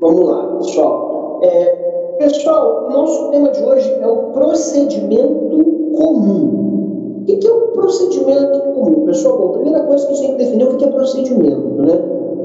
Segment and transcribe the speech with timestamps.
[0.00, 1.40] Vamos lá, pessoal.
[1.42, 1.64] É,
[2.18, 5.64] pessoal, o nosso tema de hoje é o procedimento
[5.96, 7.22] comum.
[7.22, 9.04] O que é o procedimento comum?
[9.06, 10.88] Pessoal, bom, a primeira coisa que a gente tem que definir é o que é
[10.88, 12.00] procedimento, né?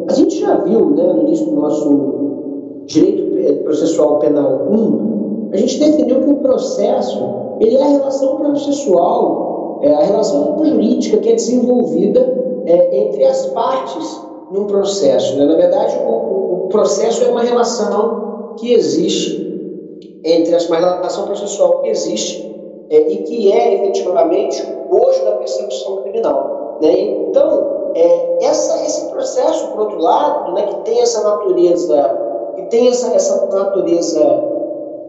[0.09, 5.79] A gente já viu, né, no início do nosso direito processual penal 1, a gente
[5.79, 7.19] definiu que o processo
[7.59, 12.19] ele é a relação processual, é a relação jurídica que é desenvolvida
[12.65, 14.21] é, entre as partes
[14.51, 15.37] num processo.
[15.37, 15.45] Né?
[15.45, 19.47] Na verdade, o, o, processo é uma relação que existe
[20.23, 22.47] entre as uma relação processual que existe
[22.89, 26.77] é, e que é efetivamente o bojo da persecução criminal.
[26.81, 26.99] Né?
[27.29, 32.87] Então, é, essa, esse processo, por outro lado, né, que tem essa natureza, que tem
[32.87, 34.21] essa, essa natureza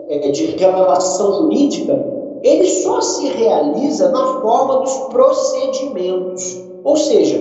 [0.09, 6.63] é, de relação jurídica, ele só se realiza na forma dos procedimentos.
[6.85, 7.37] Ou seja,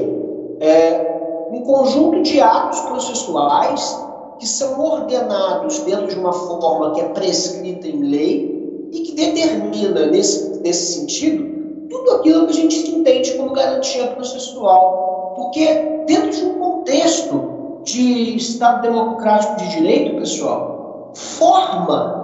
[0.60, 4.07] é, um conjunto de atos processuais
[4.40, 10.08] que são ordenados dentro de uma forma que é prescrita em lei e que determina,
[10.08, 15.34] nesse, nesse sentido, tudo aquilo que a gente entende como garantia processual.
[15.36, 15.66] Porque
[16.08, 22.18] dentro de um contexto de Estado democrático de direito, pessoal, forma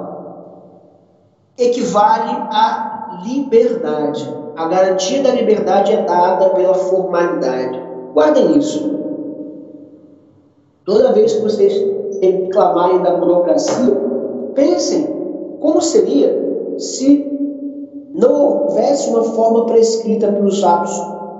[1.58, 4.28] equivale à liberdade.
[4.56, 7.82] A garantia da liberdade é dada pela formalidade.
[8.14, 9.03] Guardem isso.
[10.86, 11.74] Toda vez que vocês
[12.22, 13.96] reclamarem da burocracia,
[14.54, 15.08] pensem
[15.62, 17.26] como seria se
[18.14, 20.92] não houvesse uma forma prescrita para os atos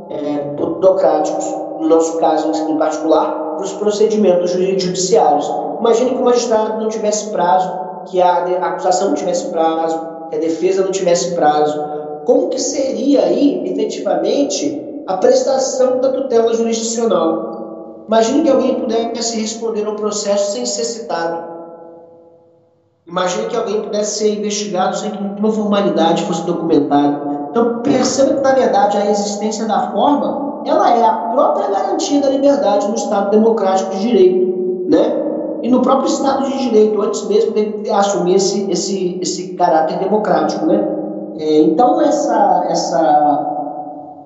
[0.10, 1.46] é, burocráticos,
[1.80, 5.46] no nosso caso em particular, para os procedimentos judiciários.
[5.80, 7.70] Imagine que o magistrado não tivesse prazo,
[8.06, 10.00] que a acusação não tivesse prazo,
[10.30, 11.84] que a defesa não tivesse prazo.
[12.26, 17.53] Como que seria aí, efetivamente, a prestação da tutela jurisdicional?
[18.08, 21.54] Imagine que alguém pudesse responder ao processo sem ser citado.
[23.08, 27.48] Imagine que alguém pudesse ser investigado sem que uma formalidade fosse documentada.
[27.50, 32.30] Então, perceba que, na verdade, a existência da forma ela é a própria garantia da
[32.30, 34.90] liberdade no Estado democrático de direito.
[34.90, 35.24] Né?
[35.62, 40.66] E no próprio Estado de direito, antes mesmo de assumir esse, esse, esse caráter democrático.
[40.66, 40.88] Né?
[41.38, 43.53] É, então, essa, essa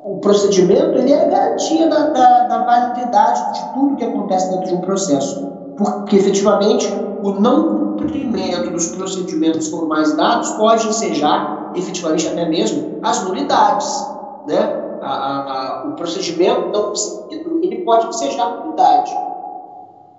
[0.08, 4.68] o procedimento ele é a garantia da, da, da, validade de tudo que acontece dentro
[4.68, 5.46] de um processo.
[5.78, 6.88] Porque, efetivamente,
[7.22, 14.08] o não cumprimento dos procedimentos formais dados pode ensejar, efetivamente, até mesmo, as nulidades.
[14.48, 14.84] Né?
[15.02, 19.12] A, a, a, o procedimento não seguido, ele pode ensejar a nulidade.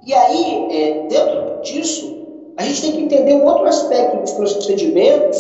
[0.04, 2.18] E aí, é, dentro disso,
[2.58, 5.38] a gente tem que entender um outro aspecto dos procedimentos,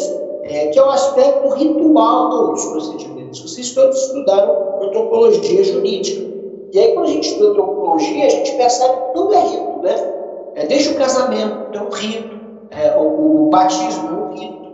[0.48, 3.40] é, que é o aspecto ritual dos procedimentos.
[3.42, 6.26] Vocês todos estudaram antropologia jurídica.
[6.72, 10.14] E aí, quando a gente estuda antropologia, a gente percebe que tudo é rito, né?
[10.54, 14.72] É, desde o casamento é um rito, é, o, o, batismo é um rito,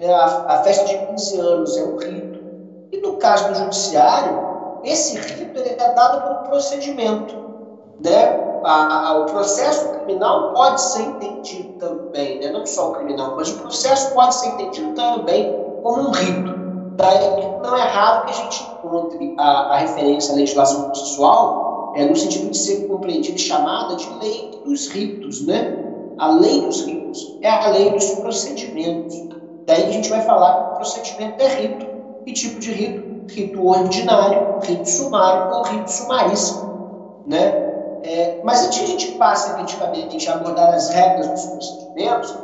[0.00, 2.40] é, a, a, festa de 15 anos é um rito.
[2.92, 4.38] E no caso do judiciário,
[4.84, 7.34] esse rito é dado por um procedimento.
[8.04, 8.51] Né?
[8.64, 12.50] A, a, o processo criminal pode ser entendido também, né?
[12.50, 15.52] não só o criminal, mas o processo pode ser entendido também
[15.82, 16.62] como um rito.
[16.96, 22.04] Daí não é raro que a gente encontre a, a referência à legislação processual é,
[22.04, 25.78] no sentido de ser compreendida e chamada de lei dos ritos, né?
[26.18, 29.14] A lei dos ritos é a lei dos procedimentos.
[29.66, 31.86] Daí a gente vai falar que procedimento é rito.
[32.24, 33.12] Que tipo de rito?
[33.32, 37.61] Rito ordinário, rito sumário ou rito sumaríssimo, né?
[38.04, 42.34] É, mas antes de a gente passar efetivamente a abordar as regras dos procedimentos,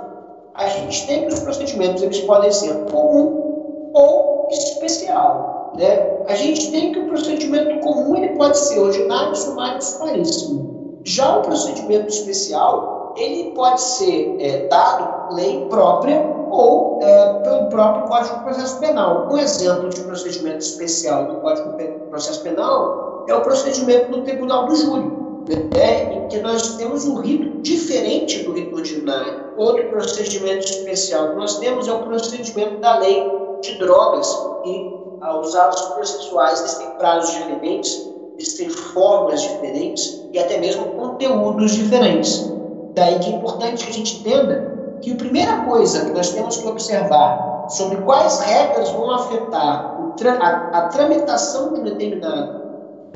[0.55, 5.73] a gente tem que os procedimentos eles podem ser comum ou especial.
[5.77, 6.25] Né?
[6.29, 11.01] A gente tem que o procedimento comum ele pode ser ordinário, sumário, sumaríssimo.
[11.05, 18.05] Já o procedimento especial ele pode ser é, dado lei própria ou é, pelo próprio
[18.05, 19.29] Código de Processo Penal.
[19.31, 24.67] Um exemplo de procedimento especial do Código de Processo Penal é o procedimento do Tribunal
[24.67, 25.18] do Júri,
[25.49, 29.45] né, em que nós temos um rito diferente do rito ordinário.
[29.57, 33.31] Outro procedimento especial que nós temos é o procedimento da lei
[33.63, 34.29] de drogas
[34.65, 40.59] e ah, os atos processuais eles têm prazos diferentes, eles têm formas diferentes e até
[40.59, 42.53] mesmo conteúdos diferentes.
[42.95, 46.57] Daí que é importante que a gente entenda que a primeira coisa que nós temos
[46.57, 49.97] que observar sobre quais regras vão afetar
[50.41, 52.63] a, a, tramitação de um determinado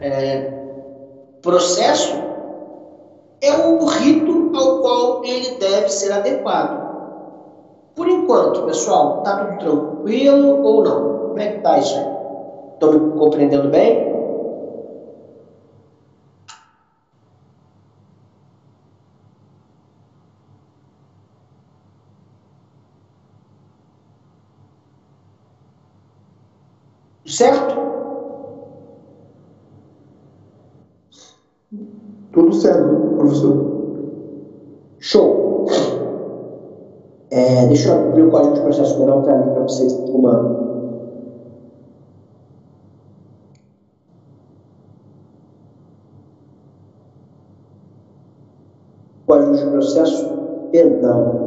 [0.01, 0.62] é,
[1.43, 2.15] processo
[3.41, 6.81] é o rito ao qual ele deve ser adequado.
[7.95, 11.29] Por enquanto, pessoal, está tudo tranquilo ou não?
[11.29, 11.97] Como é que está isso?
[12.75, 14.13] Estão me compreendendo bem?
[27.27, 27.72] Certo?
[32.33, 33.73] Tudo certo, professor.
[34.99, 35.67] Show.
[37.31, 40.63] É, deixa eu abrir o código de processo penal para vocês uma
[49.27, 50.29] Código de Processo
[50.71, 51.43] Penal.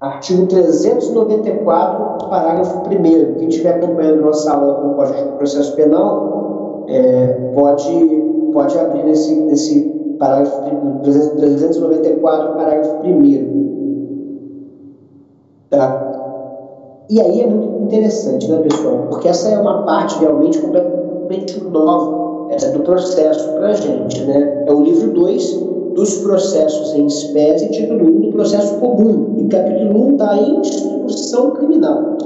[0.00, 3.34] Artigo 394, parágrafo 1.
[3.38, 6.51] Quem estiver acompanhando nossa aula com o Código de Processo Penal,
[6.88, 7.90] é, pode,
[8.52, 9.80] pode abrir nesse, nesse
[10.18, 10.62] parágrafo
[11.02, 13.62] 394, parágrafo 1.
[15.70, 16.12] Tá?
[17.10, 19.06] E aí é muito interessante, né, pessoal?
[19.08, 24.64] Porque essa é uma parte realmente completamente nova é, do processo para a gente, né?
[24.66, 30.08] É o livro 2 dos processos em espécie, título 1 do processo comum, e capítulo
[30.08, 32.16] 1 da instrução criminal.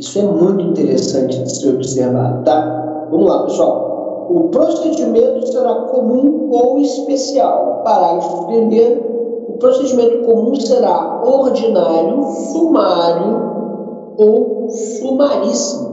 [0.00, 3.06] Isso é muito interessante de se observar, tá?
[3.10, 4.28] Vamos lá, pessoal.
[4.30, 7.82] O procedimento será comum ou especial.
[7.84, 9.02] Parágrafo primeiro.
[9.46, 15.90] O procedimento comum será ordinário, sumário ou sumaríssimo.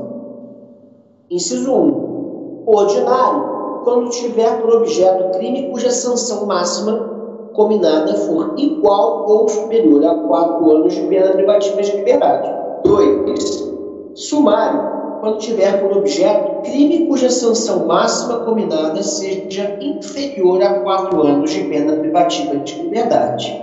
[1.29, 2.63] Inciso 1.
[2.65, 10.15] Ordinário quando tiver por objeto crime cuja sanção máxima combinada for igual ou superior a
[10.15, 12.49] quatro anos de pena privativa de liberdade.
[12.85, 13.76] 2.
[14.17, 21.51] Sumário, quando tiver por objeto crime cuja sanção máxima combinada seja inferior a quatro anos
[21.51, 23.55] de pena privativa de liberdade.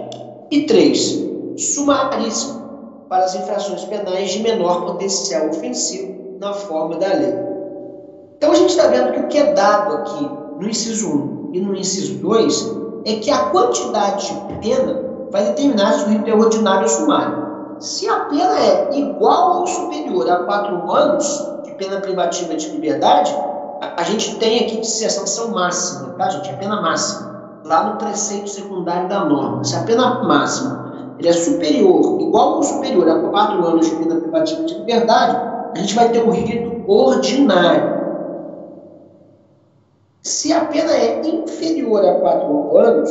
[0.52, 1.24] E 3.
[1.56, 2.62] Sumaríssimo,
[3.08, 7.34] para as infrações penais de menor potencial ofensivo na forma da lei.
[8.36, 10.30] Então a gente está vendo que o que é dado aqui
[10.60, 12.76] no inciso 1 e no inciso 2
[13.06, 15.02] é que a quantidade de pena
[15.32, 17.43] vai determinar se o rito é ordinário ou sumário.
[17.78, 23.34] Se a pena é igual ou superior a 4 anos de pena privativa de liberdade,
[23.80, 26.50] a, a gente tem aqui a sanção máxima, tá, gente?
[26.50, 29.64] A pena máxima, lá no preceito secundário da norma.
[29.64, 34.20] Se a pena máxima ele é superior, igual ou superior a 4 anos de pena
[34.20, 35.36] privativa de liberdade,
[35.74, 37.94] a gente vai ter o rito ordinário.
[40.22, 43.10] Se a pena é inferior a quatro anos,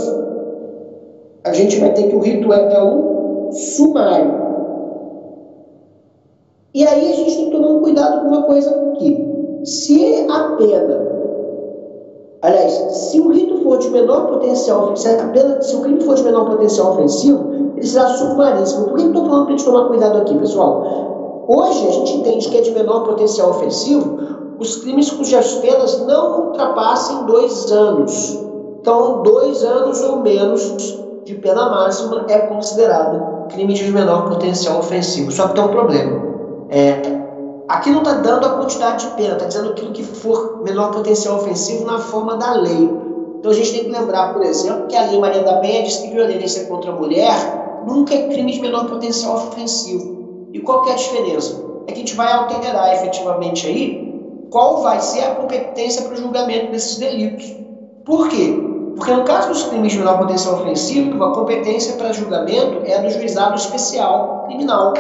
[1.43, 4.52] a gente vai ter que o rito é um sumário.
[6.73, 9.23] E aí a gente tem que tomar um cuidado com uma coisa aqui.
[9.63, 11.07] Se a pena,
[12.41, 16.15] aliás, se o rito for de menor potencial, se, a pena, se o crime for
[16.15, 18.85] de menor potencial ofensivo, ele será sumaríssimo.
[18.85, 21.45] Por que eu estou falando para a gente tomar cuidado aqui, pessoal?
[21.47, 26.47] Hoje a gente entende que é de menor potencial ofensivo os crimes cujas penas não
[26.47, 28.39] ultrapassem dois anos.
[28.79, 35.31] Então, dois anos ou menos de pena máxima é considerado crime de menor potencial ofensivo.
[35.31, 36.32] Só que tem um problema.
[36.73, 36.99] É,
[37.67, 41.35] aqui não está dando a quantidade de pena, está dizendo aquilo que for menor potencial
[41.35, 42.89] ofensivo na forma da lei.
[43.37, 45.97] Então a gente tem que lembrar, por exemplo, que a Lei Maria da Penha diz
[45.97, 50.47] que violência contra a mulher nunca é crime de menor potencial ofensivo.
[50.51, 51.63] E qual que é a diferença?
[51.85, 56.17] É que a gente vai alterar efetivamente aí qual vai ser a competência para o
[56.17, 57.55] julgamento desses delitos.
[58.03, 58.51] Por quê?
[58.95, 63.11] Porque no caso dos crimes de menor potencial ofensivo, a competência para julgamento é do
[63.11, 64.93] juizado especial criminal,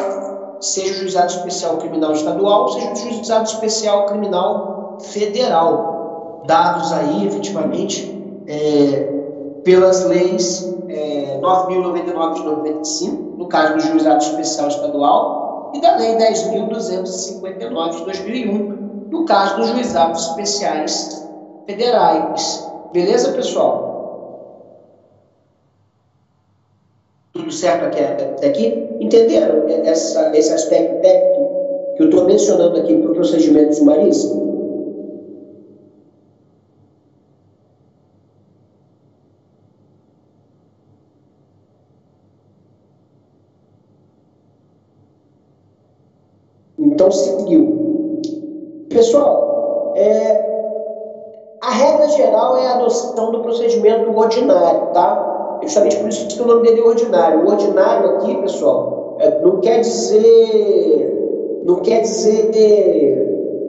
[0.63, 8.43] seja o juizado especial criminal estadual, seja o juizado especial criminal federal, dados aí efetivamente
[8.47, 9.09] é,
[9.63, 16.15] pelas leis é, 9.099 de 95, no caso do juizado especial estadual, e da lei
[16.15, 21.27] 10.259 de 2001, no caso dos juizados especiais
[21.65, 22.69] federais.
[22.93, 23.92] Beleza, pessoal?
[27.33, 28.87] Tudo certo aqui, até aqui?
[28.99, 34.43] Entenderam essa, esse aspecto técnico que eu estou mencionando aqui para o procedimento sumarista?
[46.77, 48.21] Então, seguiu.
[48.89, 50.53] Pessoal, é,
[51.63, 55.32] a regra geral é a adoção do procedimento ordinário, tá?
[55.63, 57.45] Justamente por isso que o nome dele é ordinário.
[57.45, 61.61] O ordinário aqui, pessoal, é, não quer dizer.
[61.65, 62.51] Não quer dizer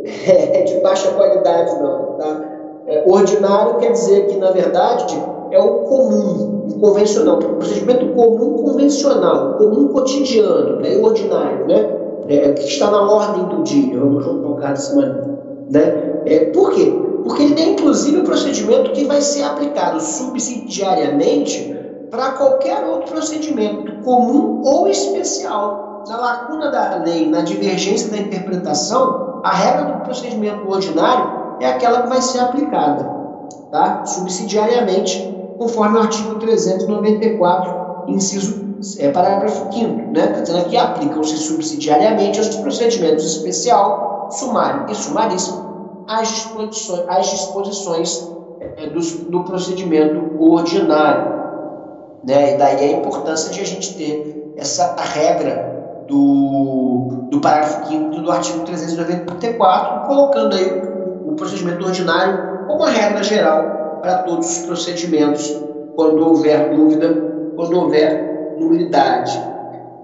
[0.26, 2.16] é, de baixa qualidade, não.
[2.18, 2.54] Tá?
[2.86, 5.16] É, ordinário quer dizer que, na verdade,
[5.50, 10.96] é o comum, o convencional, o procedimento comum convencional, comum cotidiano, né?
[10.96, 12.04] o ordinário, né?
[12.28, 15.38] é, que está na ordem do dia, vamos colocar maneira.
[15.70, 16.22] Né?
[16.26, 16.92] É, por quê?
[17.22, 21.73] Porque ele tem inclusive um procedimento que vai ser aplicado subsidiariamente
[22.14, 26.04] para qualquer outro procedimento, comum ou especial.
[26.08, 32.02] na lacuna da lei, na divergência da interpretação, a regra do procedimento ordinário é aquela
[32.02, 33.04] que vai ser aplicada,
[33.70, 34.04] tá?
[34.04, 38.64] subsidiariamente, conforme o artigo 394, inciso
[38.98, 40.24] é, parágrafo 5 né?
[40.26, 48.28] Está dizendo que aplicam-se subsidiariamente aos procedimentos especial, sumário e sumaríssimo às disposições, disposições
[48.76, 51.33] é, do procedimento ordinário.
[52.26, 52.54] Né?
[52.54, 55.74] E daí a importância de a gente ter essa regra
[56.08, 60.82] do, do parágrafo 5 do artigo 394, colocando aí
[61.24, 65.54] o, o procedimento ordinário como uma regra geral para todos os procedimentos,
[65.96, 67.08] quando houver dúvida,
[67.56, 69.38] quando houver nulidade.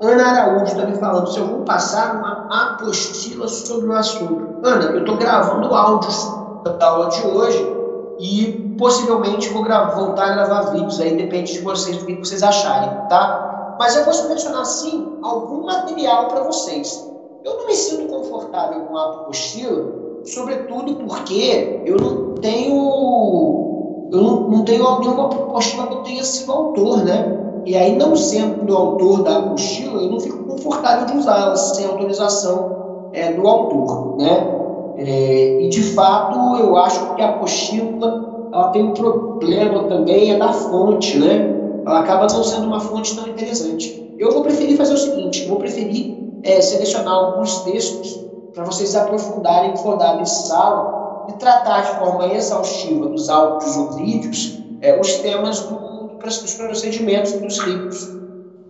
[0.00, 4.60] Ana Araújo está me falando se eu vou passar uma apostila sobre o assunto.
[4.64, 6.26] Ana, eu estou gravando áudios
[6.64, 7.79] da aula de hoje
[8.20, 12.42] e possivelmente vou gravar, voltar a gravar vídeos aí, depende de vocês, do que vocês
[12.42, 13.76] acharem, tá?
[13.78, 17.02] Mas eu vou selecionar sim algum material para vocês.
[17.42, 23.70] Eu não me sinto confortável com a apostila, sobretudo porque eu não tenho
[24.12, 27.38] eu não, não tenho nenhuma apostila que eu tenha sido autor, né?
[27.64, 33.10] E aí, não sendo autor da apostila, eu não fico confortável de usá-la sem autorização
[33.12, 34.59] é, do autor, né?
[35.02, 40.36] É, e de fato, eu acho que a apostila ela tem um problema também, é
[40.36, 41.56] da fonte, né?
[41.86, 44.14] Ela acaba não sendo uma fonte tão interessante.
[44.18, 48.20] Eu vou preferir fazer o seguinte: vou preferir é, selecionar alguns textos
[48.52, 54.58] para vocês aprofundarem quando darem sala e tratar de forma exaustiva dos áudios ou vídeos
[54.82, 58.06] é, os temas do, dos procedimentos dos ricos,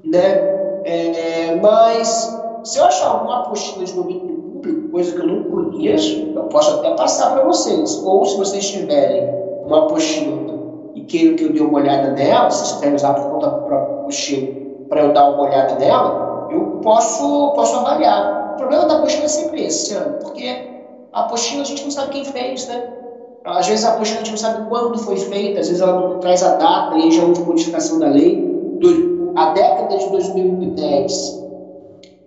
[0.04, 0.48] né?
[0.84, 4.29] É, mas se eu achar alguma apostila de domínio
[4.90, 8.02] coisa que eu não conheço, eu posso até passar para vocês.
[8.04, 9.28] Ou se vocês tiverem
[9.64, 10.58] uma apostila
[10.94, 14.00] e queiram que eu dê uma olhada nela, vocês quiserem usar por conta própria
[14.88, 18.54] para eu dar uma olhada nela, eu posso, posso avaliar.
[18.54, 20.48] O problema da apostila é sempre esse, porque
[21.12, 22.92] a apostila a gente não sabe quem fez, né?
[23.44, 26.18] Às vezes a apostila a gente não sabe quando foi feita, às vezes ela não
[26.18, 28.50] traz a data, e já uma modificação da lei.
[29.36, 31.46] A década de 2010,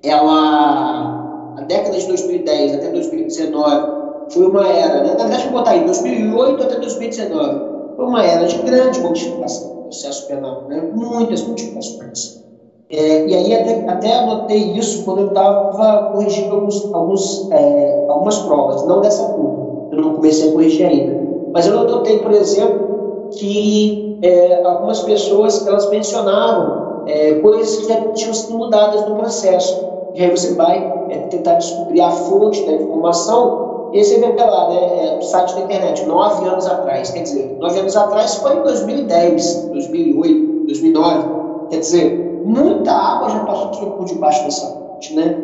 [0.03, 1.12] ela
[1.57, 5.11] a década de 2010 até 2019 foi uma era, né?
[5.11, 9.81] na verdade, vou botar aí, 2008 até 2019, foi uma era de grande modificação do
[9.83, 10.81] processo penal, né?
[10.93, 12.41] muitas modificações.
[12.89, 18.37] É, e aí até, até anotei isso quando eu estava corrigindo alguns, alguns, é, algumas
[18.39, 21.23] provas, não dessa turma, eu não comecei a corrigir ainda.
[21.53, 28.11] Mas eu anotei, por exemplo, que é, algumas pessoas elas mencionavam é, coisas que já
[28.13, 29.93] tinham sido mudadas no processo.
[30.13, 30.77] E aí você vai
[31.09, 35.61] é, tentar descobrir a fonte da informação, e aí você lá, né, é, site da
[35.61, 37.11] internet, nove anos atrás.
[37.11, 41.27] Quer dizer, nove anos atrás foi em 2010, 2008, 2009.
[41.69, 45.37] Quer dizer, muita água já passou por debaixo dessa fonte, né?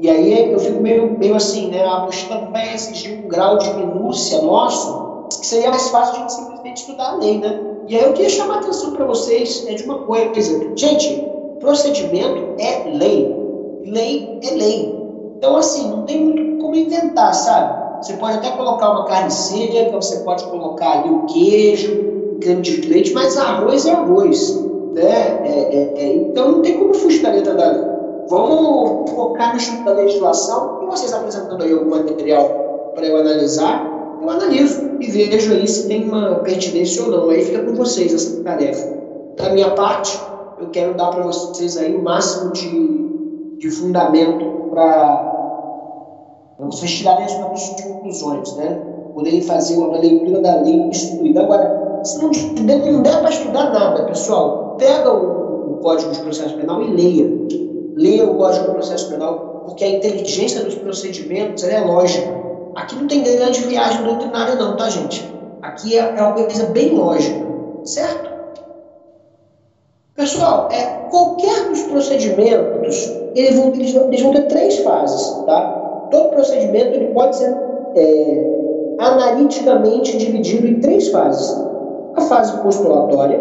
[0.00, 1.82] E aí eu fico meio, meio assim, né?
[1.82, 6.22] A apostila vai exigir um grau de minúcia nosso, que seria mais fácil de a
[6.22, 7.60] gente simplesmente estudar a lei, né?
[7.88, 10.76] E aí eu queria chamar a atenção para vocês é, de uma coisa.
[10.76, 11.28] Gente,
[11.60, 13.45] procedimento é lei
[13.90, 15.06] lei é lei.
[15.36, 17.86] Então, assim, não tem muito como inventar, sabe?
[18.02, 22.80] Você pode até colocar uma carne seca, você pode colocar ali o queijo, creme de
[22.82, 24.64] leite, mas arroz é arroz.
[24.92, 25.02] Né?
[25.02, 27.96] É, é, é, então, não tem como fugir da letra da lei.
[28.28, 34.18] Vamos focar no estudo da legislação e vocês apresentando aí algum material para eu analisar,
[34.20, 37.30] eu analiso e vejo aí se tem uma pertinência ou não.
[37.30, 38.96] Aí fica com vocês essa tarefa.
[39.36, 40.18] Da minha parte,
[40.58, 43.05] eu quero dar para vocês aí o máximo de
[43.58, 45.36] de fundamento para
[46.58, 48.80] vocês tirarem as próprias conclusões, né?
[49.14, 51.42] Poderem fazer uma leitura da lei instruída.
[51.42, 56.54] Agora, se não, não der para estudar nada, pessoal, pega o, o, Código de Processo
[56.54, 57.30] Penal e leia.
[57.96, 62.28] Leia o Código de Processo Penal, porque a inteligência dos procedimentos é lógica.
[62.74, 65.26] Aqui não tem grande viagem doutrinária, não, tá, gente?
[65.62, 67.46] Aqui é, é uma coisa bem lógica,
[67.84, 68.35] certo?
[70.16, 76.08] Pessoal, é, qualquer dos procedimentos, eles vão, eles, vão, ter três fases, tá?
[76.10, 77.54] Todo procedimento ele pode ser
[77.94, 81.54] é, analiticamente dividido em três fases.
[82.14, 83.38] A fase postulatória,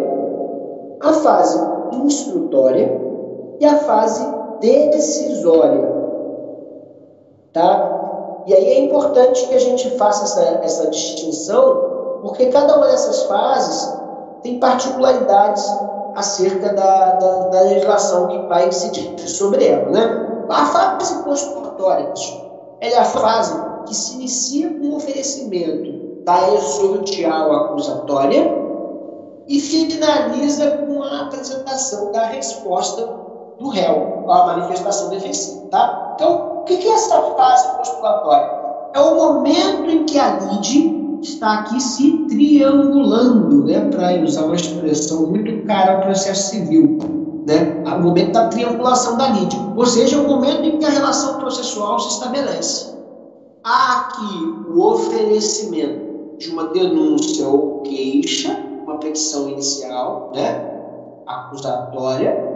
[1.00, 1.58] a fase
[1.94, 2.92] instrutória
[3.62, 4.28] e a fase
[4.60, 5.96] decisória.
[7.54, 8.44] Tá?
[8.48, 13.24] E aí é importante que a gente faça essa, essa distinção, porque cada uma dessas
[13.24, 13.98] fases
[14.44, 15.66] tem particularidades
[16.16, 19.92] acerca da, da, da legislação que vai decidir sobre ela.
[19.92, 20.46] Né?
[20.50, 22.14] A fase postulatória
[22.80, 23.54] é a fase
[23.86, 28.66] que se inicia com o oferecimento da exordial acusatória
[29.48, 33.08] e finaliza com a apresentação da resposta
[33.60, 35.68] do réu, a manifestação defensiva.
[35.68, 36.14] Tá?
[36.16, 38.66] Então, o que é essa fase postulatória?
[38.94, 44.56] É o momento em que a lide está aqui se triangulando, né, para usar uma
[44.56, 46.98] expressão muito cara ao processo civil,
[47.48, 51.38] né, o momento da triangulação da lide, ou seja, o momento em que a relação
[51.38, 52.96] processual se estabelece.
[53.64, 60.72] Há aqui o oferecimento de uma denúncia ou queixa, uma petição inicial, né,
[61.26, 62.56] acusatória,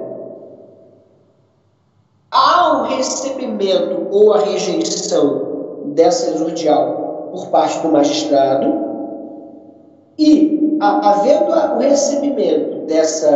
[2.32, 5.50] há o recebimento ou a rejeição
[5.96, 8.90] dessa exordial por parte do magistrado
[10.18, 13.32] e, havendo o recebimento dessa,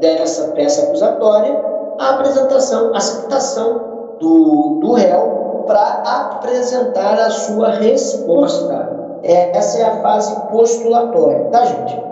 [0.00, 1.60] dessa peça acusatória,
[1.98, 9.00] a apresentação, a citação do, do réu para apresentar a sua resposta.
[9.22, 12.02] É, essa é a fase postulatória, tá, gente?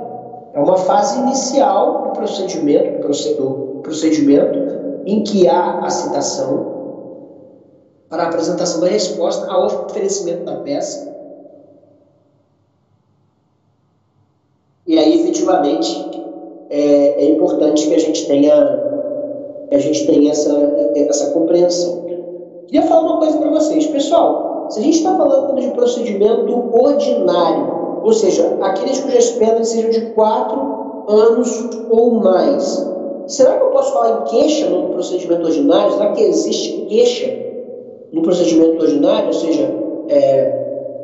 [0.54, 4.58] É uma fase inicial do procedimento, do procedimento
[5.06, 6.70] em que há a citação
[8.08, 11.09] para a apresentação da resposta ao oferecimento da peça.
[14.90, 16.04] E aí, efetivamente,
[16.68, 18.52] é, é importante que a gente tenha,
[19.70, 20.52] a gente tenha essa,
[20.96, 22.02] essa compreensão.
[22.66, 23.86] Queria falar uma coisa para vocês.
[23.86, 29.90] Pessoal, se a gente está falando de procedimento ordinário, ou seja, aqueles cujas penas sejam
[29.90, 32.90] de quatro anos ou mais,
[33.28, 35.92] Será que eu posso falar em queixa no procedimento ordinário?
[35.92, 37.32] Será que existe queixa
[38.12, 39.28] no procedimento ordinário?
[39.28, 39.72] Ou seja,
[40.08, 40.96] é,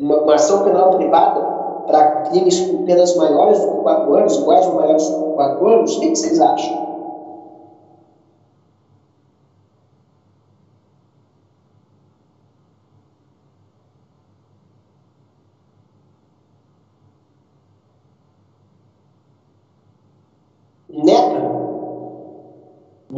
[0.00, 1.57] uma, uma, ação penal privada
[1.88, 5.66] para crimes com penas maiores do que 4 anos, iguais ou maiores do que 4
[5.66, 5.96] anos?
[5.96, 6.88] O que vocês acham?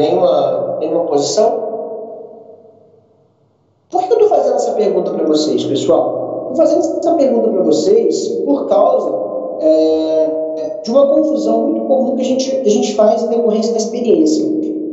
[0.01, 1.69] nenhuma, nenhuma posição?
[3.91, 6.30] Por que eu estou fazendo essa pergunta para vocês, pessoal?
[6.51, 9.15] Estou fazendo essa pergunta para vocês por causa
[9.61, 13.79] é, de uma confusão muito comum que a gente, a gente faz em decorrência da
[13.79, 14.45] experiência.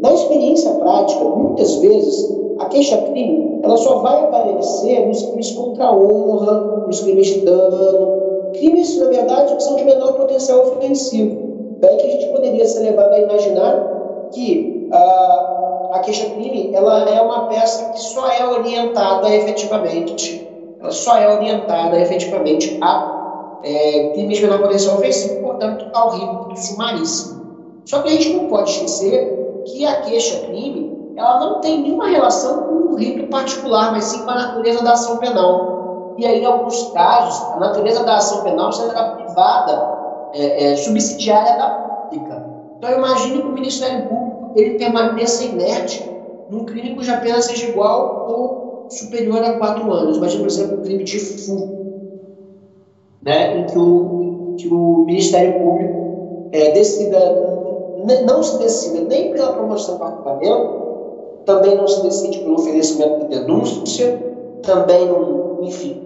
[0.02, 5.98] Na experiência prática, muitas vezes, a queixa-crime ela só vai aparecer nos crimes contra a
[5.98, 11.38] honra, nos crimes de dano, crimes, na verdade, que são de menor potencial ofensivo.
[11.80, 17.20] Daí que a gente poderia ser levado a imaginar que a, a queixa-crime ela é
[17.20, 20.46] uma peça que só é orientada efetivamente,
[20.80, 26.56] ela só é orientada efetivamente a é, crimes de menor potencial ofensivo, portanto, ao rito
[26.56, 27.38] sumaríssimo.
[27.86, 32.63] Só que a gente não pode esquecer que a queixa-crime ela não tem nenhuma relação
[32.63, 36.16] com o rito particular, mas sim com a natureza da ação penal.
[36.18, 39.98] E aí, em alguns casos, a natureza da ação penal será privada,
[40.34, 42.46] é, é, subsidiária da pública.
[42.78, 46.08] Então, imagine que o Ministério Público ele permaneça inerte
[46.50, 50.17] num crime cuja pena seja igual ou superior a quatro anos.
[50.17, 51.78] Imagina, por exemplo, um crime de furto,
[53.21, 57.19] né, em que o, que o Ministério Público é, decida,
[58.26, 60.88] não se decida nem pela promoção do arquivamento,
[61.45, 64.21] também não se decide pelo oferecimento de denúncia,
[64.63, 66.02] também não, enfim,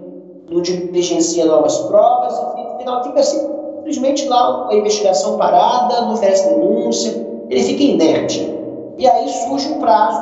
[0.50, 7.26] não diligencia novas provas, enfim, final fica simplesmente lá a investigação parada, não oferece denúncia,
[7.48, 8.52] ele fica inerte.
[8.98, 10.20] E aí surge um prazo,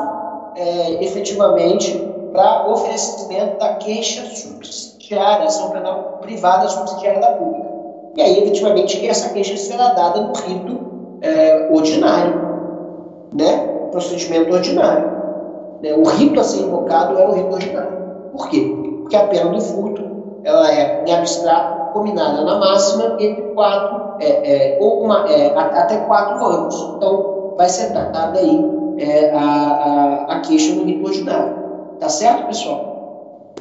[0.56, 7.68] é, efetivamente, para oferecimento da queixa subsidiária, ação penal privada subsidiária da pública.
[8.16, 10.78] E aí, efetivamente, essa queixa será dada no rito
[11.22, 13.68] é, ordinário, né?
[13.90, 15.10] procedimento ordinário.
[15.82, 15.94] Né?
[15.94, 17.92] O rito a ser invocado é o rito ordinário.
[18.32, 18.74] Por quê?
[19.02, 20.10] Porque a pena do furto
[20.44, 24.26] ela é, em abstrato, combinada na máxima entre quatro, é,
[24.74, 26.94] é, ou uma, é, até quatro anos.
[26.96, 28.64] Então, vai ser dada aí
[28.98, 31.59] é, a, a, a, queixa no rito ordinário.
[32.00, 33.54] Tá certo, pessoal?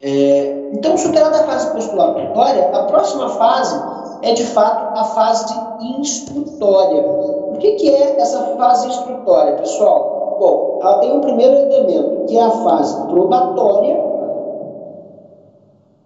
[0.00, 3.82] É, então, superada a fase postulatória, a próxima fase
[4.22, 5.52] é, de fato, a fase
[5.98, 7.02] instrutória.
[7.02, 10.36] O que, que é essa fase instrutória, pessoal?
[10.38, 14.06] Bom, ela tem um primeiro elemento, que é a fase probatória,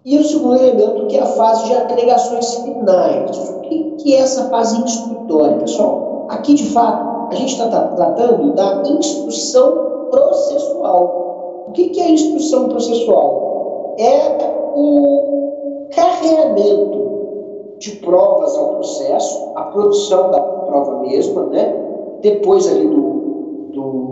[0.03, 3.37] e o segundo elemento, que é a fase de alegações finais.
[3.37, 6.25] O que, que é essa fase instrutória, pessoal?
[6.29, 11.65] Aqui, de fato, a gente está tratando da instrução processual.
[11.67, 13.95] O que, que é instrução processual?
[13.97, 14.37] É
[14.75, 17.01] o carregamento
[17.79, 21.81] de provas ao processo, a produção da prova mesma, né?
[22.21, 24.11] depois ali do, do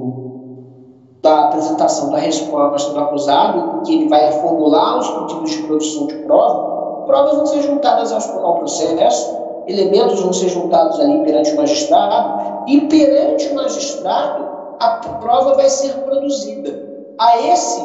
[1.21, 6.15] da apresentação da resposta do acusado, que ele vai formular os pedidos de produção de
[6.19, 11.57] prova, provas vão ser juntadas ao, ao processo, elementos vão ser juntados ali perante o
[11.57, 14.48] magistrado, e perante o magistrado
[14.79, 16.87] a prova vai ser produzida.
[17.17, 17.81] A esse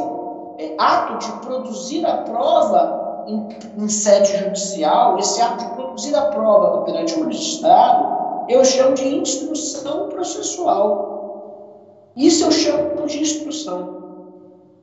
[0.78, 6.82] ato de produzir a prova em, em sede judicial, esse ato de produzir a prova
[6.82, 8.14] perante o magistrado,
[8.48, 12.12] eu chamo de instrução processual.
[12.16, 13.94] Isso eu chamo de instrução.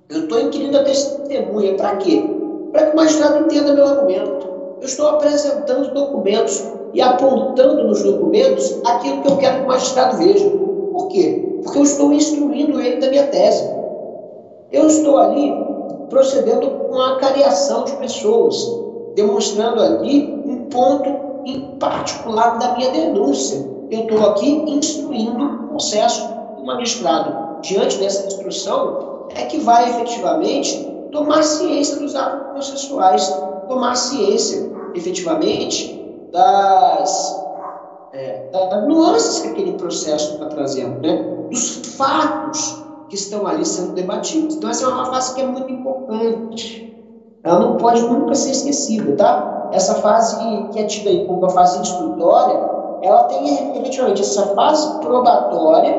[0.10, 1.76] Eu estou inquirindo a testemunha.
[1.76, 2.24] Para quê?
[2.71, 4.50] Para que o magistrado entenda meu argumento.
[4.82, 6.62] Eu estou apresentando documentos
[6.93, 10.50] e apontando nos documentos aquilo que eu quero que o magistrado veja.
[10.50, 11.51] Por quê?
[11.63, 13.63] Porque eu estou instruindo ele da minha tese.
[14.71, 15.54] Eu estou ali
[16.10, 18.56] procedendo com a cariação de pessoas,
[19.15, 21.10] demonstrando ali um ponto
[21.45, 23.65] em particular da minha denúncia.
[23.89, 27.62] Eu estou aqui instruindo o processo do magistrado.
[27.62, 33.34] Diante dessa instrução, é que vai efetivamente tomar ciência dos atos processuais,
[33.67, 37.43] tomar ciência efetivamente das,
[38.13, 41.40] é, das nuances que aquele processo está trazendo, né?
[41.52, 44.56] Dos fatos que estão ali sendo debatidos.
[44.56, 46.88] Então, essa é uma fase que é muito importante.
[47.44, 49.70] Ela não pode nunca ser esquecida, tá?
[49.74, 50.38] Essa fase
[50.72, 52.58] que é tida aí como uma fase instrutória,
[53.02, 55.94] ela tem efetivamente essa fase probatória,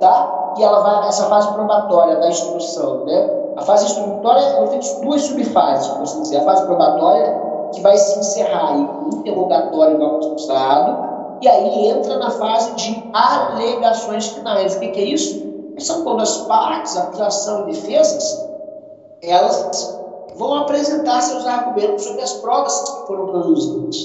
[0.00, 0.54] tá?
[0.58, 3.30] E ela vai, essa fase probatória da instrução, né?
[3.56, 6.38] A fase instrutória, ela tem duas subfases, por assim dizer.
[6.38, 7.40] A fase probatória
[7.72, 11.08] que vai se encerrar em interrogatório do acusado,
[11.40, 14.76] e aí entra na fase de alegações finais.
[14.76, 15.48] O que, que é isso?
[15.78, 18.48] São quando as partes, acusação e defesas,
[19.22, 19.96] elas
[20.36, 23.96] vão apresentar seus argumentos sobre as provas que foram produzidas,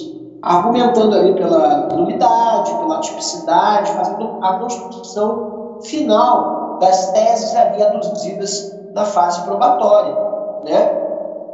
[0.42, 9.06] argumentando ali pela nulidade, pela tipicidade, fazendo a construção final das teses ali aduzidas na
[9.06, 10.16] fase probatória,
[10.64, 11.00] né?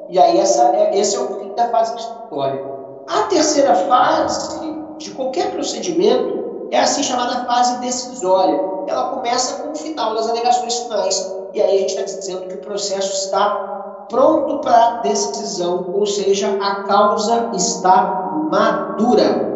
[0.09, 2.65] E aí essa é, esse é o fim da fase instrutória.
[3.07, 4.68] A terceira fase
[4.99, 8.59] de qualquer procedimento é assim chamada fase decisória.
[8.87, 11.35] Ela começa com o final das alegações finais.
[11.53, 16.57] E aí a gente está dizendo que o processo está pronto para decisão, ou seja,
[16.61, 19.49] a causa está madura.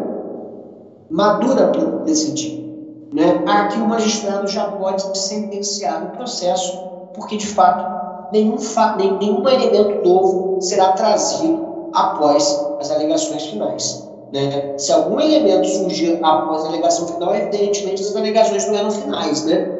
[1.10, 2.64] Madura para decidir.
[3.12, 3.44] Né?
[3.46, 6.76] Aqui o magistrado já pode sentenciar o processo,
[7.14, 8.56] porque de fato nenhum,
[8.96, 14.13] nem, nenhum elemento novo será trazido após as alegações finais.
[14.34, 14.76] Né?
[14.76, 19.70] Se algum elemento surgir após a alegação final, evidentemente as alegações não eram finais, né?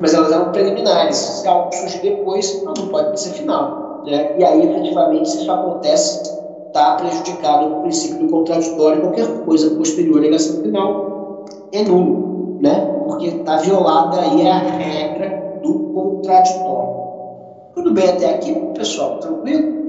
[0.00, 1.16] mas elas eram preliminares.
[1.16, 4.02] Se algo surgir depois, não, não pode ser final.
[4.06, 4.34] Né?
[4.38, 6.22] E aí, efetivamente, se isso acontece,
[6.68, 12.80] está prejudicado o princípio do contraditório, qualquer coisa posterior à alegação final é nulo, né?
[13.04, 17.00] porque está violada aí a regra do contraditório.
[17.74, 19.18] Tudo bem até aqui, pessoal?
[19.18, 19.79] Tranquilo?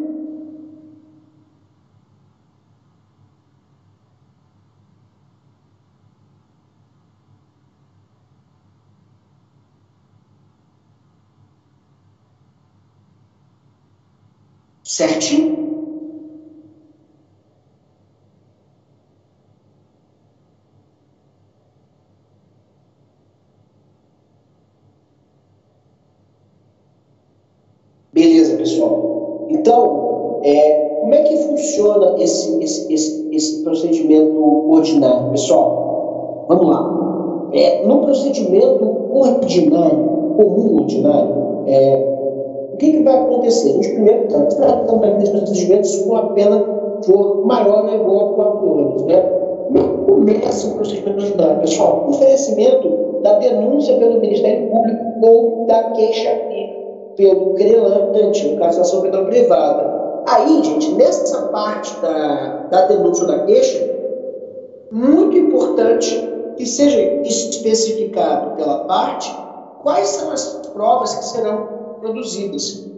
[14.92, 15.56] Certinho?
[28.12, 29.48] Beleza, pessoal.
[29.50, 36.46] Então, é, como é que funciona esse, esse, esse, esse procedimento ordinário, pessoal?
[36.50, 37.50] Vamos lá.
[37.54, 42.21] É, no procedimento ordinário, comum ordinário, é,
[42.82, 43.70] que, que vai acontecer?
[43.70, 46.66] A gente primeiro está tratando aqueles procedimentos com a pena
[47.06, 49.02] for maior ou igual a 4 anos.
[49.04, 49.22] Né?
[50.08, 52.10] Começa o procedimento ordinário, pessoal?
[52.10, 56.30] Oferecimento da denúncia pelo Ministério Público ou da queixa
[57.16, 60.24] pelo querelante, no caso da ação penal privada.
[60.28, 63.90] Aí, gente, nessa parte da, da denúncia da queixa,
[64.92, 69.32] muito importante que seja especificado pela parte
[69.84, 72.92] quais são as provas que serão produzidas.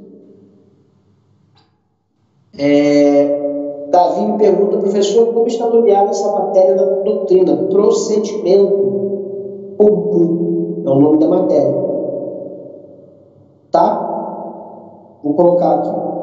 [2.57, 7.55] É, Davi me pergunta, professor, como está nomeada essa matéria da doutrina?
[7.67, 11.83] Procedimento comum é o nome da matéria.
[13.71, 15.19] Tá?
[15.23, 16.13] Vou colocar aqui.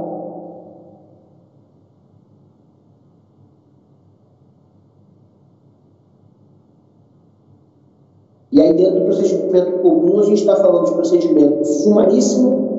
[8.53, 12.70] E aí, dentro do procedimento comum, a gente está falando de procedimento sumaríssimo,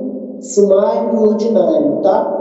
[0.41, 2.38] sumário e ordinário, tá?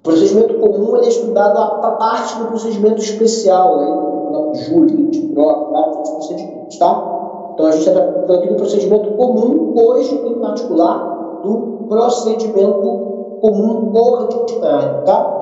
[0.00, 6.10] O procedimento comum é estudado a parte do procedimento especial, aí, júri, de troca, vários
[6.10, 7.50] procedimentos, tá?
[7.54, 13.92] Então, a gente está falando aqui do procedimento comum, hoje, em particular, do procedimento comum
[13.94, 15.40] ordinário, tá?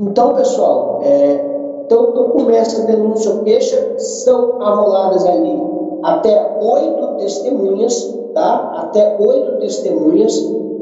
[0.00, 7.16] Então, pessoal, é, então, então começa a denúncia ou queixa, são arroladas ali até oito
[7.18, 8.72] testemunhas, tá?
[8.76, 10.34] Até oito testemunhas,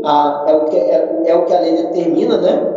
[0.04, 2.72] ah, é, o que, é, é, o que a lei determina, né?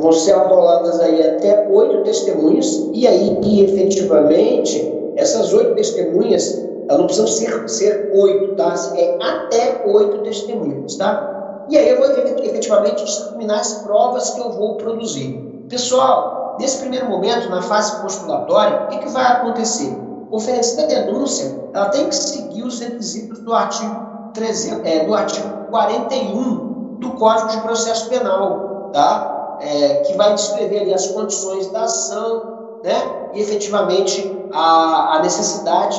[0.00, 6.98] Vão ser arroladas aí até oito testemunhas, e aí, e efetivamente, essas oito testemunhas, elas
[6.98, 8.74] não precisam ser, ser oito, tá?
[8.96, 11.66] É até oito testemunhas, tá?
[11.68, 15.38] E aí eu vou efetivamente discriminar as provas que eu vou produzir.
[15.68, 20.07] Pessoal, nesse primeiro momento, na fase postulatória, o que, que vai acontecer?
[20.30, 25.48] Oferecida a denúncia, ela tem que seguir os requisitos do artigo, 300, é, do artigo
[25.70, 29.58] 41 do Código de Processo Penal, tá?
[29.60, 33.30] É, que vai descrever ali as condições da ação, né?
[33.34, 35.98] E efetivamente a, a necessidade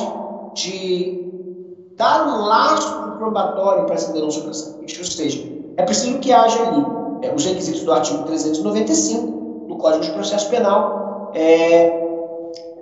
[0.54, 6.84] de dar um laço probatório para essa denúncia ou seja, é preciso que haja ali
[7.22, 11.90] é, os requisitos do artigo 395 do Código de Processo Penal é,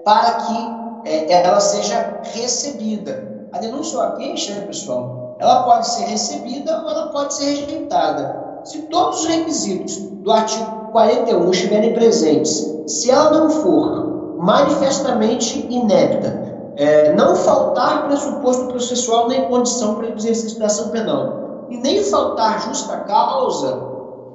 [0.05, 0.78] para que
[1.09, 3.49] é, ela seja recebida.
[3.53, 7.45] A denúncia ou a queixa, né, pessoal, ela pode ser recebida ou ela pode ser
[7.45, 8.61] rejeitada.
[8.65, 16.49] Se todos os requisitos do artigo 41 estiverem presentes, se ela não for manifestamente inepta,
[16.77, 22.03] é, não faltar pressuposto processual nem condição para o exercício da ação penal, e nem
[22.03, 23.83] faltar justa causa,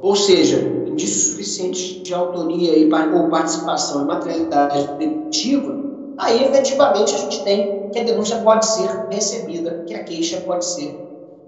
[0.01, 0.57] ou seja,
[0.87, 7.89] indício suficiente de autoria e, ou participação em materialidade detetiva, aí efetivamente a gente tem
[7.89, 10.99] que a denúncia pode ser recebida, que a queixa pode ser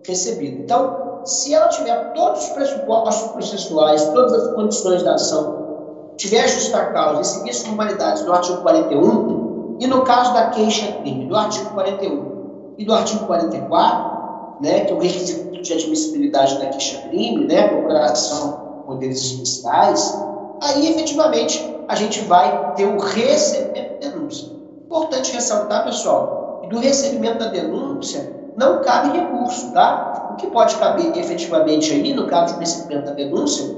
[0.05, 0.61] recebida.
[0.61, 6.85] Então, se ela tiver todos os pressupostos processuais, todas as condições da ação, tiver justa
[6.85, 11.35] causa e seguir as formalidades do artigo 41, e no caso da queixa crime, do
[11.35, 17.45] artigo 41 e do artigo 44, né, que é o requisito de admissibilidade da queixa-crime,
[17.45, 20.23] né, procuração poderes especiais,
[20.61, 24.51] aí efetivamente a gente vai ter o recebimento denúncia.
[24.85, 30.31] Importante ressaltar, pessoal, que do recebimento da denúncia não cabe recurso, tá?
[30.31, 33.75] O que pode caber efetivamente aí, no caso do recebimento da denúncia,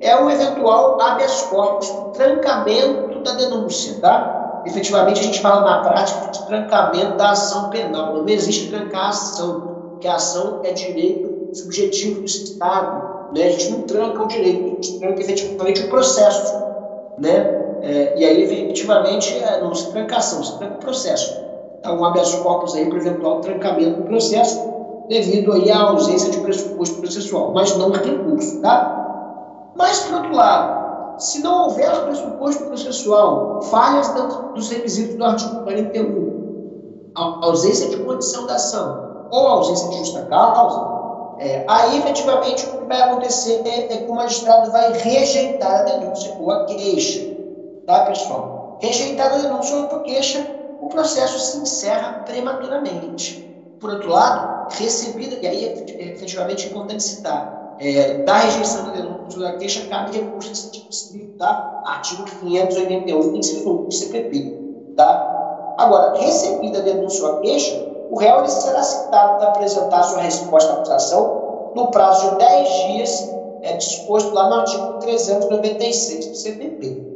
[0.00, 4.62] é o eventual habeas corpus, trancamento da denúncia, tá?
[4.66, 9.08] Efetivamente a gente fala na prática de trancamento da ação penal, não existe trancar a
[9.08, 13.32] ação que a ação é direito subjetivo do Estado.
[13.34, 13.44] Né?
[13.44, 16.54] A gente não tranca o direito, a gente tranca efetivamente o processo.
[17.18, 17.67] Né?
[17.88, 21.34] É, e aí, efetivamente, é, não se tranca a ação, se tranca o processo.
[21.78, 24.60] Então, um habeas corpus aí para eventual trancamento do processo,
[25.08, 28.60] devido aí à ausência de pressuposto processual, mas não recurso.
[28.60, 29.72] Tá?
[29.74, 34.08] Mas, por outro lado, se não houver pressuposto processual, falhas
[34.54, 40.98] dos requisitos do artigo 41, ausência de condição da ação, ou ausência de justa causa,
[41.38, 45.82] é, aí efetivamente o que vai acontecer é, é, que o magistrado vai rejeitar a
[45.82, 47.27] denúncia ou a queixa.
[47.88, 48.76] Tá, pessoal?
[48.82, 50.46] Rejeitada a denúncia ou a queixa,
[50.78, 53.50] o processo se encerra prematuramente.
[53.80, 55.64] Por outro lado, recebida, e aí
[55.98, 61.38] efetivamente é importante citar, é, da rejeição da denúncia ou da queixa, cabe recurso específico,
[61.38, 61.82] tá?
[61.86, 64.92] Artigo 581, inciso 1 do CPP.
[64.94, 65.74] Tá?
[65.78, 67.74] Agora, recebida a denúncia ou a queixa,
[68.10, 73.34] o réu será citado para apresentar sua resposta à acusação no prazo de 10 dias,
[73.62, 77.07] é disposto lá no artigo 396 do CPP.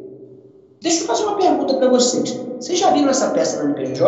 [0.83, 2.33] Deixa eu fazer uma pergunta para vocês.
[2.59, 4.03] Vocês já viram essa peça no MPJ?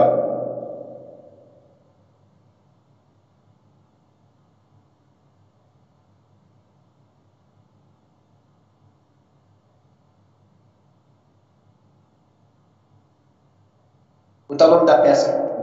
[14.49, 15.54] O nome da peça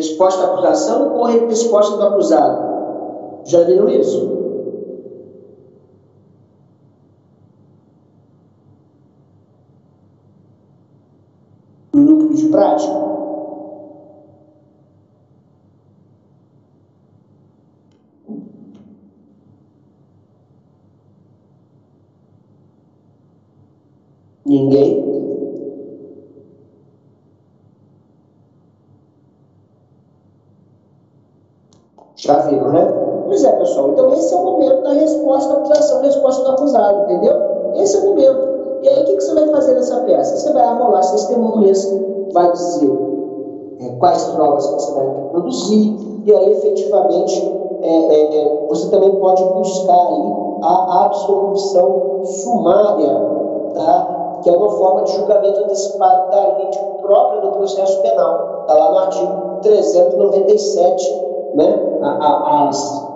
[0.00, 3.44] resposta à acusação ou resposta do acusado?
[3.44, 4.39] Já viram isso?
[44.48, 50.34] Quais provas você vai produzir, e aí, efetivamente, é, é, você também pode buscar aí
[50.62, 53.20] a absolução sumária,
[53.74, 54.38] tá?
[54.42, 58.60] que é uma forma de julgamento antecipado da lide própria do processo penal.
[58.62, 61.24] Está lá no artigo 397,
[61.54, 61.98] né?
[62.02, 63.08] A, a, as,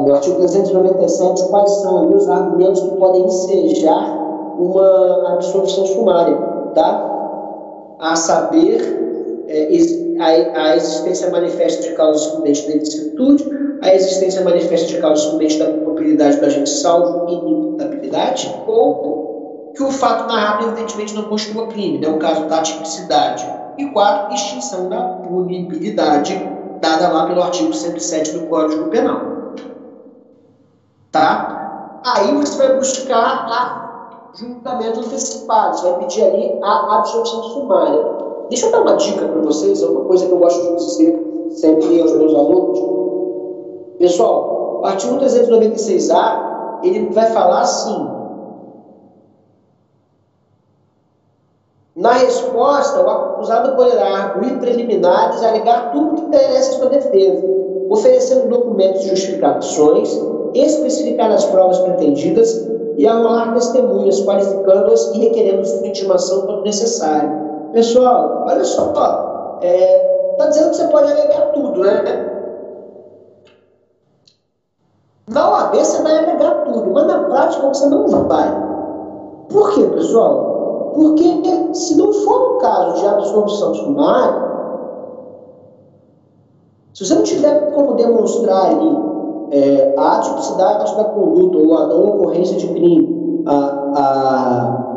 [0.00, 4.18] no artigo 397, quais são os argumentos que podem ensejar
[4.58, 6.36] uma absolvição sumária,
[6.74, 7.08] tá?
[7.98, 9.01] A saber,
[10.18, 15.58] a, a, existência manifesta de causa excludente da ilicitude, a existência manifesta de causa excludente
[15.58, 21.66] da culpabilidade do agente salvo e inimputabilidade, ou que o fato narrado evidentemente não constitua
[21.68, 22.08] crime, né?
[22.08, 23.44] o caso da tipicidade.
[23.78, 26.34] E quatro, extinção da punibilidade,
[26.80, 29.54] dada lá pelo artigo 107 do Código Penal.
[31.10, 32.00] Tá?
[32.04, 33.82] Aí você vai buscar a
[34.34, 38.21] julgamento antecipado, você vai pedir ali a absolvição sumária.
[38.48, 41.48] Deixa eu dar uma dica para vocês, é uma coisa que eu gosto de dizer
[41.50, 42.80] sempre aos meus alunos.
[43.98, 48.12] Pessoal, o artigo 396A, ele vai falar assim,
[51.94, 57.46] Na resposta, o acusado poderá arguir preliminares, alegar tudo que interessa à sua defesa,
[57.90, 60.18] oferecendo documentos de justificações,
[60.54, 67.51] especificar as provas pretendidas e arrolar testemunhas, qualificando-as e requerendo sua intimação quando necessário.
[67.72, 68.92] Pessoal, olha só,
[69.62, 72.02] é, tá dizendo que você pode alegar tudo, né?
[75.30, 78.62] Na OAB você vai alegar tudo, mas na prática você não vai.
[79.48, 80.92] Por quê, pessoal?
[80.94, 84.52] Porque se não for um caso de absorção sumária,
[86.92, 88.98] se você não tiver como demonstrar ali
[89.50, 93.54] é, a atipicidade da conduta ou a não ocorrência de crime, a,
[93.96, 94.91] a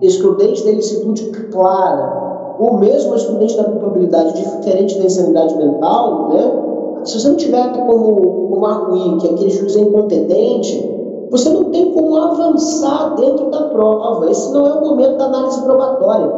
[0.00, 6.68] excludente da ilicitude clara, ou mesmo excludente da culpabilidade diferente da insanidade mental, né?
[7.04, 10.98] se você não tiver como, como arguir que aquele juiz é incompetente,
[11.30, 14.30] você não tem como avançar dentro da prova.
[14.30, 16.28] Esse não é o momento da análise probatória.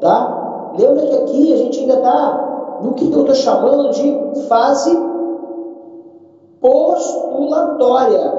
[0.00, 0.72] Tá?
[0.78, 4.96] Lembra que aqui a gente ainda está no que eu estou chamando de fase
[6.60, 8.32] postulatória.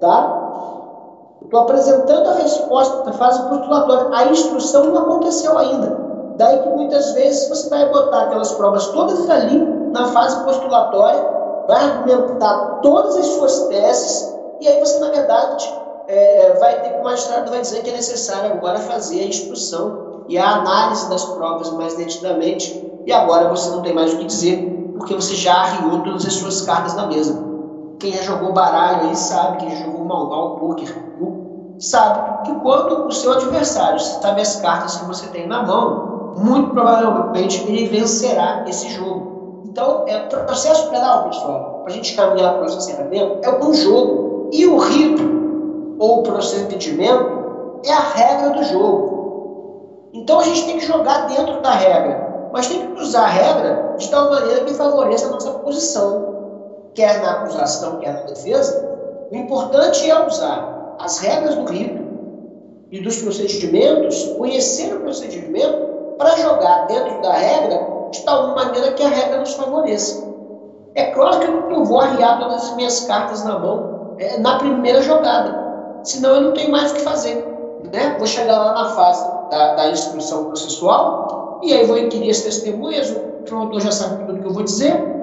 [0.00, 0.33] Tá?
[1.44, 4.08] Estou apresentando a resposta da fase postulatória.
[4.12, 6.04] A instrução não aconteceu ainda.
[6.36, 9.58] Daí que muitas vezes você vai botar aquelas provas todas ali
[9.92, 11.24] na fase postulatória,
[11.68, 15.72] vai argumentar todas as suas teses e aí você, na verdade,
[16.08, 20.24] é, vai ter que o magistrado vai dizer que é necessário agora fazer a instrução
[20.28, 22.82] e a análise das provas mais detidamente.
[23.04, 26.32] E agora você não tem mais o que dizer, porque você já arriou todas as
[26.34, 27.44] suas cartas na mesa.
[27.98, 30.94] Quem já jogou baralho aí sabe, quem já jogou mal mal poker,
[31.78, 36.70] sabe que quando o seu adversário sabe as cartas que você tem na mão, muito
[36.70, 39.62] provavelmente ele vencerá esse jogo.
[39.64, 44.50] Então, é, processo penal, pessoal, para a gente caminhar para o encerramento, é um jogo.
[44.52, 49.14] E o rito ou procedimento é a regra do jogo.
[50.12, 53.94] Então a gente tem que jogar dentro da regra, mas tem que usar a regra
[53.98, 56.34] de tal maneira que favoreça a nossa posição,
[56.94, 58.94] quer na acusação, quer na defesa.
[59.32, 62.02] O importante é usar as regras do rito
[62.90, 69.02] e dos procedimentos, conhecer o procedimento para jogar dentro da regra de tal maneira que
[69.02, 70.32] a regra nos favoreça.
[70.94, 74.58] É claro que eu não vou arriar todas as minhas cartas na mão é, na
[74.58, 76.00] primeira jogada.
[76.04, 77.44] Senão eu não tenho mais o que fazer.
[77.92, 78.14] Né?
[78.16, 83.10] Vou chegar lá na fase da, da instrução processual e aí vou inquirir as testemunhas,
[83.10, 85.14] o promotor já sabe tudo que eu vou dizer.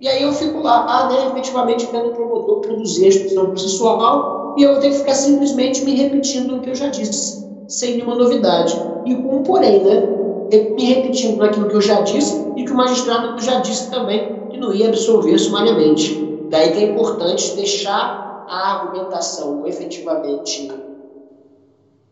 [0.00, 4.43] E aí eu fico lá, ah, né, efetivamente vendo o promotor produzir a instrução processual
[4.56, 7.96] e eu vou ter que ficar simplesmente me repetindo o que eu já disse, sem
[7.96, 8.74] nenhuma novidade.
[9.04, 10.08] E um porém, né?
[10.50, 14.58] Me repetindo naquilo que eu já disse e que o magistrado já disse também, que
[14.58, 16.46] não ia absolver sumariamente.
[16.50, 20.70] Daí que é importante deixar a argumentação efetivamente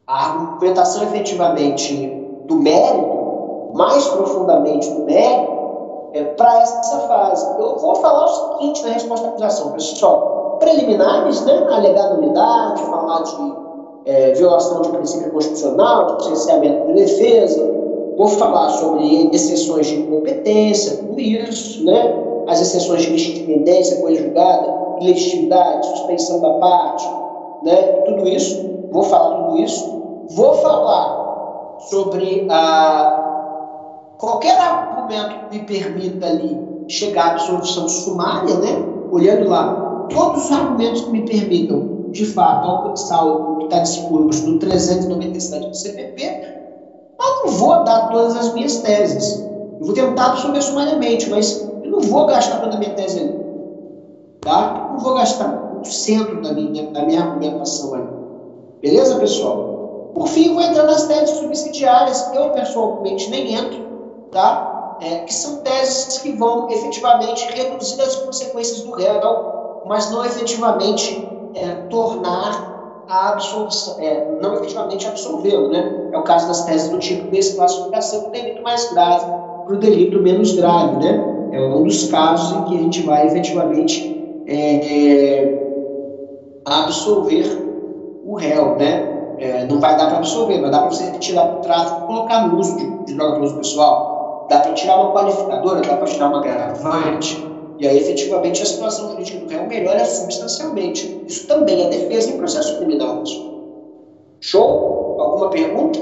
[0.07, 2.07] a argumentação efetivamente
[2.46, 5.52] do mérito, mais profundamente do mérito,
[6.12, 7.46] é, para essa fase.
[7.58, 10.41] Eu vou falar o seguinte na resposta à acusação, pessoal.
[10.63, 11.67] Preliminares, né?
[11.71, 13.63] Alegar nulidade, falar de
[14.04, 17.73] é, violação de princípio constitucional, de licenciamento de defesa,
[18.17, 22.15] vou falar sobre exceções de incompetência, tudo isso, né?
[22.48, 27.08] as exceções de legitimidência conjugada, legitimidade, suspensão da parte,
[27.63, 27.77] né?
[28.06, 30.02] tudo isso, vou falar tudo isso.
[30.31, 36.58] Vou falar sobre a, qualquer argumento que me permita ali
[36.88, 38.85] chegar à absolvição sumária, né?
[39.10, 44.46] olhando lá, todos os argumentos que me permitam, de fato, alcançar o que está disposto
[44.46, 46.23] no 397 do CPP,
[47.19, 49.40] eu não vou dar todas as minhas teses.
[49.81, 53.40] Eu vou tentar absolver sumariamente, mas não vou gastar toda a minha tese ali.
[54.40, 54.90] Tá?
[54.92, 58.09] Não vou gastar o centro da minha, da minha argumentação ali.
[58.81, 60.11] Beleza, pessoal?
[60.15, 63.81] Por fim, vou entrar nas teses subsidiárias, eu pessoalmente nem entro,
[64.31, 64.98] tá?
[65.00, 71.26] É, que são teses que vão efetivamente reduzir as consequências do réu, mas não efetivamente
[71.54, 76.08] é, tornar a absolvição, é, não efetivamente absolvê-lo, né?
[76.12, 79.26] É o caso das teses do tipo desclassificação do delito mais grave
[79.64, 81.18] para o delito menos grave, né?
[81.52, 84.02] É um dos casos em que a gente vai efetivamente
[84.46, 85.62] é, é
[86.64, 87.44] absolver
[88.24, 89.08] o réu, né?
[89.38, 92.46] É, não vai dar para absolver, mas dá para você tirar o tráfico e colocar
[92.46, 94.46] no uso de, de droga para uso pessoal.
[94.48, 97.52] Dá para tirar uma qualificadora, dá para tirar uma agravante.
[97.83, 101.20] E aí, efetivamente, a situação jurídica do réu melhora substancialmente.
[101.26, 103.24] Isso também é defesa em processo criminal.
[104.38, 105.16] Show?
[105.18, 105.98] Alguma pergunta?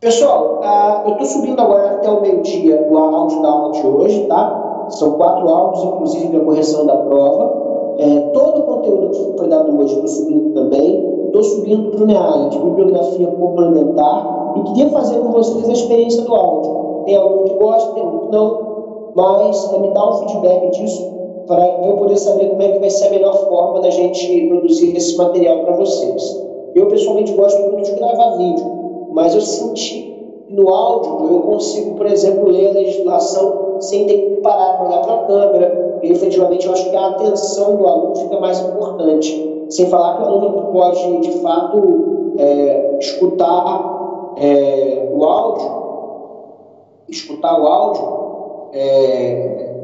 [0.00, 4.26] Pessoal, uh, eu estou subindo agora até o meio-dia o áudio da aula de hoje,
[4.26, 4.86] tá?
[4.88, 7.73] São quatro áudios, inclusive a correção da prova.
[7.98, 11.14] É, todo o conteúdo que foi dado hoje estou subindo também.
[11.26, 16.22] Estou subindo para o NEAI de bibliografia complementar e queria fazer com vocês a experiência
[16.22, 17.04] do áudio.
[17.06, 18.58] Tem algum que gosta, tem algum que não,
[19.14, 21.14] mas é, me dá um feedback disso
[21.46, 24.96] para eu poder saber como é que vai ser a melhor forma da gente produzir
[24.96, 26.44] esse material para vocês.
[26.74, 28.74] Eu pessoalmente gosto muito de gravar vídeo
[29.14, 30.12] mas eu senti
[30.50, 35.00] no áudio eu consigo, por exemplo, ler a legislação sem ter que parar para olhar
[35.00, 36.00] para a câmera.
[36.02, 39.66] E efetivamente eu acho que a atenção do aluno fica mais importante.
[39.70, 45.70] Sem falar que o aluno pode, de fato, é, escutar é, o áudio,
[47.08, 48.14] escutar o áudio
[48.72, 49.74] é,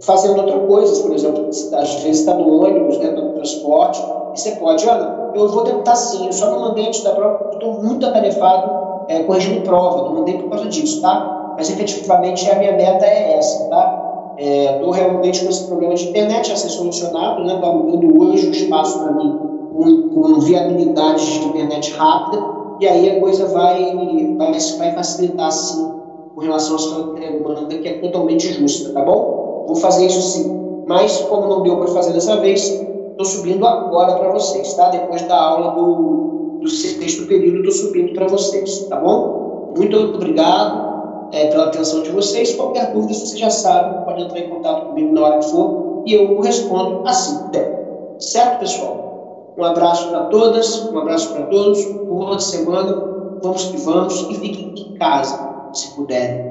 [0.00, 4.00] fazendo outra coisa, por exemplo, às vezes está no ônibus, né, no transporte,
[4.34, 7.50] e você pode, olha, eu vou tentar sim, eu só não mandei antes da prova,
[7.52, 11.37] estou muito atarefado é, corrigindo prova, não mandei por causa disso, tá?
[11.58, 14.34] Mas efetivamente a minha meta é essa, tá?
[14.38, 17.54] Estou é, realmente com esse problema de internet a ser solucionado, né?
[17.54, 19.36] Estou alugando hoje um espaço para mim
[19.72, 22.40] com, com viabilidade de internet rápida,
[22.78, 25.90] e aí a coisa vai, vai, vai facilitar sim
[26.32, 29.64] com relação à sua demanda, que é totalmente justa, tá bom?
[29.66, 30.84] Vou fazer isso sim.
[30.86, 32.68] Mas, como não deu para fazer dessa vez,
[33.10, 34.90] estou subindo agora para vocês, tá?
[34.90, 39.74] Depois da aula do, do sexto período, estou subindo para vocês, tá bom?
[39.76, 40.87] Muito obrigado
[41.32, 42.54] é, pela atenção de vocês.
[42.54, 46.12] Qualquer dúvida, vocês já sabem, pode entrar em contato comigo na hora que for e
[46.14, 48.16] eu respondo assim que der.
[48.18, 49.54] Certo, pessoal?
[49.56, 52.94] Um abraço para todas, um abraço para todos, boa semana,
[53.42, 55.36] vamos que vamos e fiquem em casa,
[55.72, 56.47] se puderem.